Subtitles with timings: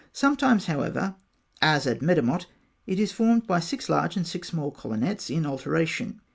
[0.13, 1.13] Sometimes, however,
[1.61, 2.47] as at Medamot,
[2.87, 6.21] it is formed of six large and six small colonnettes in alternation.